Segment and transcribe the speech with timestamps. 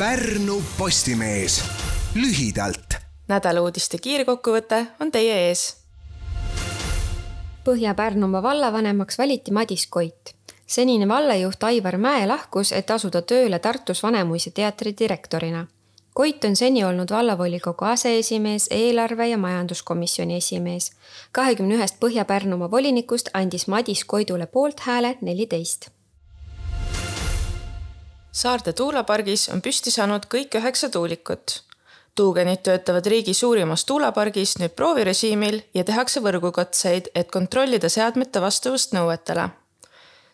[0.00, 1.64] Pärnu Postimees
[2.14, 2.94] lühidalt.
[3.28, 5.76] nädala uudiste kiirkokkuvõte on teie ees.
[7.66, 10.32] Põhja-Pärnumaa vallavanemaks valiti Madis Koit.
[10.66, 15.66] senine vallajuht Aivar Mäe lahkus, et asuda tööle Tartus Vanemuise teatri direktorina.
[16.14, 20.92] Koit on seni olnud vallavolikogu aseesimees, eelarve ja majanduskomisjoni esimees.
[21.32, 25.90] kahekümne ühest Põhja-Pärnumaa volinikust andis Madis Koidule poolthääle neliteist
[28.32, 31.62] Saarde tuulepargis on püsti saanud kõik üheksa tuulikut.
[32.14, 39.48] tuugenid töötavad riigi suurimas tuulepargis nüüd proovirežiimil ja tehakse võrgukatseid, et kontrollida seadmete vastavust nõuetele.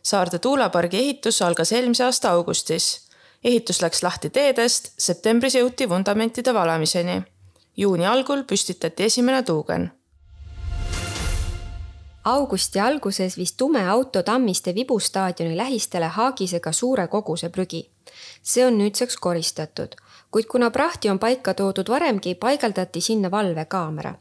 [0.03, 3.09] Saarde tuulepargi ehitus algas eelmise aasta augustis.
[3.45, 7.23] ehitus läks lahti teedest, septembris jõuti vundamentide valamiseni.
[7.77, 9.91] juuni algul püstitati esimene tuugen
[12.27, 17.91] augusti alguses viis tume auto Tammiste Vibu staadioni lähistele haagisega suure koguse prügi.
[18.43, 19.97] See on nüüdseks koristatud,
[20.31, 24.15] kuid kuna prahti on paika toodud varemgi, paigaldati sinna valvekaamera.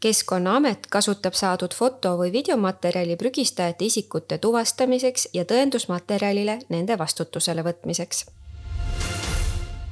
[0.00, 8.26] keskkonnaamet kasutab saadud foto või videomaterjali prügistajate isikute tuvastamiseks ja tõendusmaterjalile nende vastutusele võtmiseks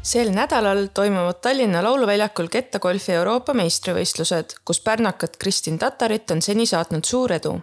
[0.07, 7.05] sel nädalal toimuvad Tallinna Lauluväljakul kettagolfi Euroopa meistrivõistlused, kus pärnakat Kristin Tatarit on seni saatnud
[7.05, 7.57] suur edu.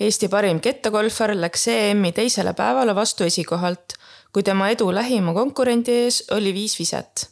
[0.00, 3.96] Eesti parim kettagolfar läks EM-i teisele päevale vastu esikohalt,
[4.32, 7.30] kui tema edu lähima konkurendi ees oli viis viset.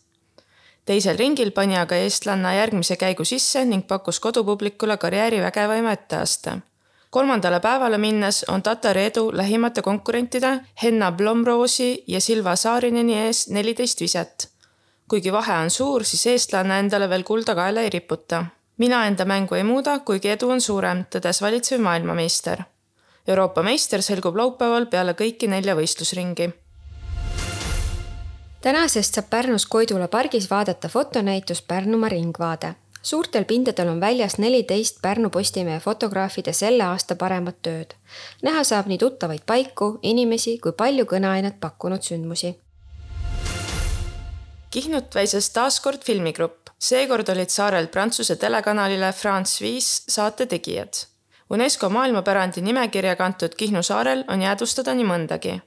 [0.84, 6.60] teisel ringil pani aga eestlanna järgmise käigu sisse ning pakkus kodupublikule karjääri vägevaima etteaste
[7.10, 14.00] kolmandale päevale minnes on Tatari edu lähimate konkurentide Henna Blomroosi ja Silva Saarineni ees neliteist
[14.00, 14.50] viset.
[15.08, 18.44] kuigi vahe on suur, siis eestlane endale veel kulda kaela ei riputa.
[18.76, 22.62] mina enda mängu ei muuda, kuigi edu on suurem, tõdes valitsev maailmameister.
[23.28, 26.52] Euroopa meister selgub laupäeval peale kõiki nelja võistlusringi
[28.60, 35.30] tänasest saab Pärnus Koidula pargis vaadata fotonäitust Pärnumaa ringvaade suurtel pindadel on väljas neliteist Pärnu
[35.30, 37.94] Postimehe fotograafide selle aasta paremat tööd.
[38.42, 42.56] näha saab nii tuttavaid paiku, inimesi kui palju kõneainet pakkunud sündmusi.
[44.70, 46.68] Kihnut väises taas kord filmigrupp.
[46.78, 51.06] seekord olid saarel Prantsuse telekanalile France Viis saate tegijad.
[51.50, 55.60] UNESCO maailmapärandi nimekirja kantud Kihnu saarel on jäädvustada nii mõndagi.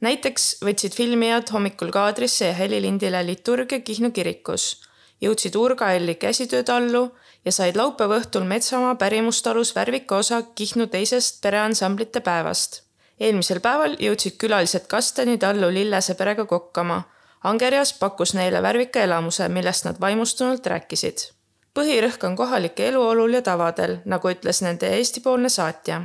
[0.00, 4.86] Näiteks võtsid filmijad hommikul kaadrisse ja helilindile liturgia Kihnu kirikus
[5.20, 7.10] jõudsid Urga-Elli käsitöötallu
[7.44, 12.82] ja said laupäeva õhtul Metsamaa pärimustalus värvika osa Kihnu teisest pereansamblite päevast.
[13.20, 17.02] eelmisel päeval jõudsid külalised Kastani tallu Lillese perega kokkama.
[17.44, 21.32] Angerjas pakkus neile värvika elamuse, millest nad vaimustunult rääkisid.
[21.78, 26.02] põhirõhk on kohalike eluolul ja tavadel, nagu ütles nende Eesti-poolne saatja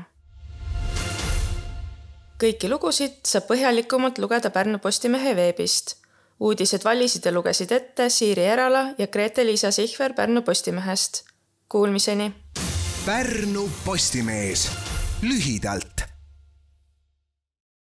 [2.41, 6.01] kõiki lugusid saab põhjalikumalt lugeda Pärnu Postimehe veebist
[6.41, 11.23] uudised valisid ja lugesid ette Siiri Erala ja Grete-Liisa Sihver Pärnu Postimehest.
[11.69, 12.31] Kuulmiseni.
[13.05, 14.69] Pärnu Postimees
[15.21, 16.10] lühidalt